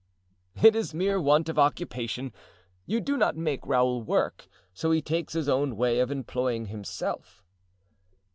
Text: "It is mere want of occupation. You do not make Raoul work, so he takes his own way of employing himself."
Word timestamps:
"It 0.63 0.75
is 0.75 0.95
mere 0.95 1.21
want 1.21 1.47
of 1.47 1.59
occupation. 1.59 2.33
You 2.87 3.01
do 3.01 3.15
not 3.17 3.37
make 3.37 3.63
Raoul 3.67 4.01
work, 4.01 4.47
so 4.73 4.89
he 4.89 4.99
takes 4.99 5.33
his 5.33 5.47
own 5.47 5.77
way 5.77 5.99
of 5.99 6.09
employing 6.09 6.65
himself." 6.65 7.43